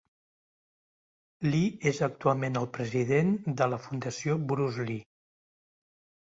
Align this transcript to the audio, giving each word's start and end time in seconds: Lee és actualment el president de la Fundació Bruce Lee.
Lee 1.47 1.67
és 1.91 1.99
actualment 2.07 2.57
el 2.63 2.65
president 2.79 3.29
de 3.61 3.69
la 3.75 3.81
Fundació 3.85 4.39
Bruce 4.55 4.89
Lee. 4.91 5.05